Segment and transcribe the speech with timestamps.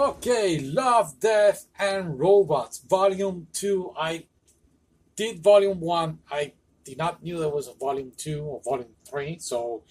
[0.00, 3.92] Okay, Love, Death, and Robots, Volume 2.
[3.98, 4.24] I
[5.14, 6.18] did Volume 1.
[6.30, 6.54] I
[6.86, 9.82] did not knew there was a Volume 2 or Volume 3, so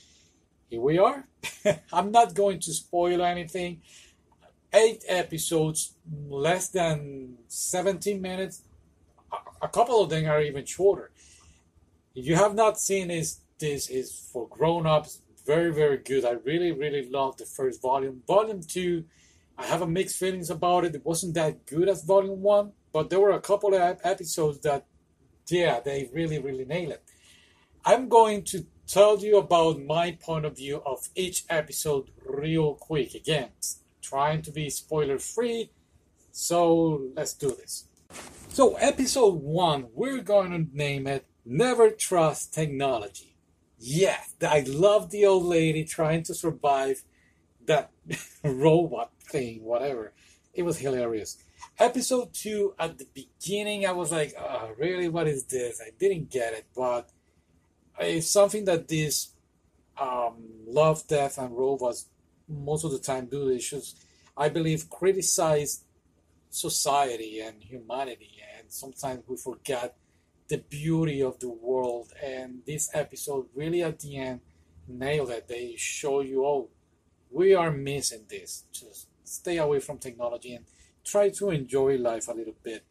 [0.68, 1.28] here we are.
[1.94, 3.82] I'm not going to spoil anything.
[4.74, 5.94] Eight episodes,
[6.28, 8.64] less than 17 minutes.
[9.62, 11.12] A couple of them are even shorter.
[12.16, 15.22] If you have not seen this, this is for grown-ups.
[15.46, 16.26] Very, very good.
[16.26, 18.24] I really, really love the first volume.
[18.26, 19.04] Volume 2
[19.60, 20.96] I have a mixed feelings about it.
[20.96, 24.86] It wasn't that good as Volume One, but there were a couple of episodes that,
[25.50, 27.04] yeah, they really, really nailed it.
[27.86, 33.14] I'm going to tell you about my point of view of each episode real quick.
[33.14, 33.50] Again,
[34.02, 35.72] trying to be spoiler free.
[36.32, 37.86] So let's do this.
[38.48, 43.36] So, episode one, we're going to name it Never Trust Technology.
[43.78, 47.04] Yeah, I love the old lady trying to survive
[47.70, 47.92] that
[48.44, 50.12] robot thing, whatever.
[50.54, 51.38] It was hilarious.
[51.78, 55.82] Episode two, at the beginning, I was like, oh, really, what is this?
[55.82, 57.10] I didn't get it, but
[58.00, 59.30] it's something that this
[60.00, 62.08] um, Love, Death, and Robots
[62.48, 63.48] most of the time do.
[63.48, 63.84] They should,
[64.36, 65.84] I believe, criticize
[66.50, 69.96] society and humanity, and sometimes we forget
[70.48, 72.12] the beauty of the world.
[72.24, 74.42] And this episode, really, at the end,
[74.88, 75.48] nailed it.
[75.48, 76.70] They show you, oh,
[77.32, 78.66] we are missing this.
[78.72, 80.66] Just stay away from technology and
[81.04, 82.84] try to enjoy life a little bit.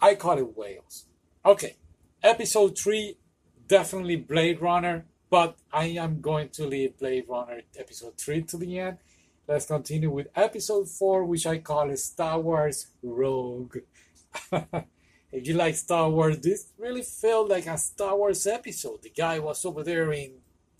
[0.00, 1.06] I call it whales.
[1.44, 1.76] Okay,
[2.22, 3.18] episode three,
[3.66, 8.78] definitely Blade Runner, but I am going to leave Blade Runner episode three to the
[8.78, 8.98] end.
[9.46, 13.78] Let's continue with episode four, which I call Star Wars Rogue.
[14.52, 19.02] if you like Star Wars, this really felt like a Star Wars episode.
[19.02, 20.32] The guy was over there in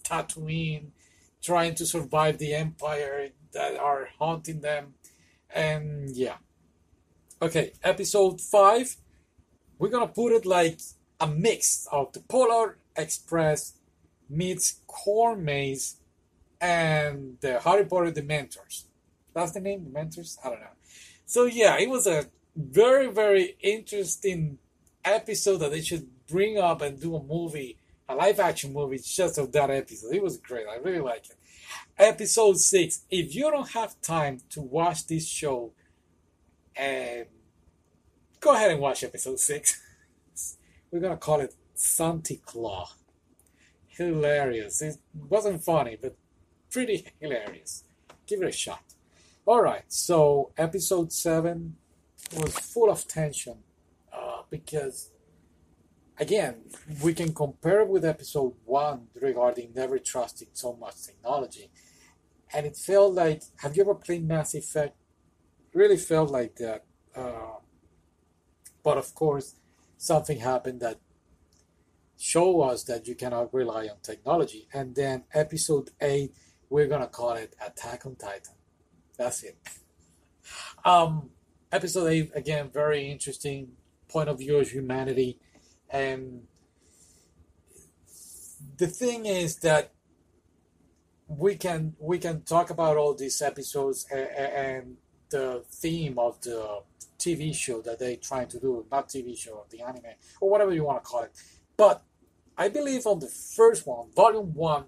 [0.05, 0.91] Tatooine
[1.43, 4.95] trying to survive the empire that are haunting them.
[5.55, 6.37] And yeah.
[7.41, 8.97] Okay, episode 5.
[9.79, 10.81] We're gonna put it like
[11.21, 13.75] a mix of the Polar Express
[14.29, 15.97] meets Corn Maze
[16.61, 18.85] and the Harry Potter Dementors.
[19.35, 20.37] That's the name, Dementors?
[20.45, 20.67] I don't know.
[21.27, 24.59] So yeah, it was a very, very interesting
[25.05, 27.79] episode that they should bring up and do a movie
[28.09, 30.15] a live action movie just of that episode.
[30.15, 30.67] It was great.
[30.67, 31.37] I really like it.
[31.99, 33.03] Episode six.
[33.11, 35.73] If you don't have time to watch this show,
[36.79, 37.25] um,
[38.41, 39.83] go ahead and watch episode six.
[40.91, 42.95] We're gonna call it Santa Claus.
[43.89, 44.81] Hilarious.
[44.81, 44.97] It
[45.29, 46.17] wasn't funny, but
[46.71, 47.85] pretty hilarious.
[48.27, 48.83] Give it a shot.
[49.45, 49.85] All right.
[49.89, 51.77] So episode seven
[52.37, 53.57] was full of tension
[54.13, 55.11] uh, because
[56.19, 56.57] again,
[57.03, 61.71] we can compare with episode one regarding never trusting so much technology.
[62.53, 64.97] And it felt like, have you ever played Mass Effect?
[65.75, 66.85] Really felt like that.
[67.15, 67.59] Uh,
[68.83, 69.57] but of course,
[69.97, 70.99] something happened that
[72.17, 74.67] show us that you cannot rely on technology.
[74.73, 76.33] And then episode eight,
[76.71, 78.55] we're gonna call it Attack on Titan.
[79.17, 79.59] That's it.
[80.85, 81.31] um,
[81.71, 83.73] episode eight again, very interesting
[84.09, 85.39] point of view of humanity
[85.91, 86.43] and
[88.77, 89.93] the thing is that
[91.27, 94.97] we can we can talk about all these episodes and, and
[95.31, 96.81] the theme of the
[97.19, 100.85] TV show that they're trying to do, not TV show, the anime, or whatever you
[100.85, 101.33] want to call it.
[101.77, 102.03] But
[102.57, 104.85] I believe on the first one, volume one,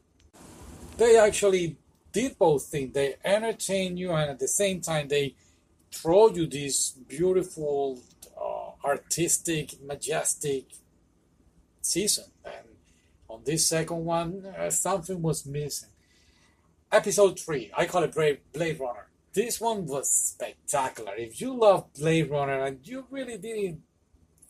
[0.97, 1.77] they actually
[2.13, 2.95] did both things.
[2.95, 5.35] They entertain you, and at the same time, they
[5.93, 8.01] throw you this beautiful,
[8.41, 10.65] uh, artistic, majestic
[11.81, 12.25] season.
[12.45, 12.67] And
[13.29, 15.89] on this second one, uh, something was missing.
[16.93, 19.07] Episode 3, I call it Blade Runner.
[19.33, 21.15] This one was spectacular.
[21.17, 23.83] If you love Blade Runner and you really didn't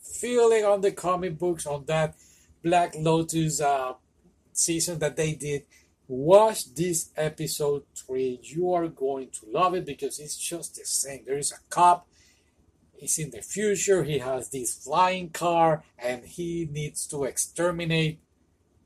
[0.01, 2.15] feel it on the comic books on that
[2.63, 3.93] Black Lotus uh,
[4.53, 5.65] season that they did,
[6.07, 8.39] watch this episode 3.
[8.41, 11.21] You are going to love it because it's just the same.
[11.25, 12.07] There is a cop
[13.01, 14.03] He's in the future.
[14.03, 18.19] He has this flying car and he needs to exterminate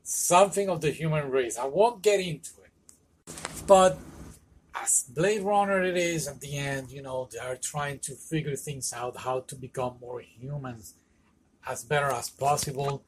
[0.03, 1.57] something of the human race.
[1.57, 3.33] I won't get into it.
[3.67, 3.99] But
[4.73, 8.55] as Blade Runner it is at the end, you know, they are trying to figure
[8.55, 10.93] things out, how to become more humans
[11.67, 13.03] as better as possible.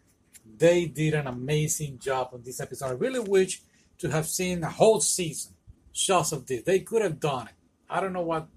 [0.57, 2.88] They did an amazing job on this episode.
[2.88, 3.62] I really wish
[4.00, 5.54] to have seen a whole season
[5.94, 6.63] just of this.
[6.63, 7.54] They could have done it.
[7.89, 8.50] I don't know what.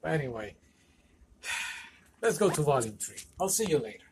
[0.00, 0.54] But anyway,
[2.24, 3.18] Let's go to volume three.
[3.38, 4.03] I'll see you later.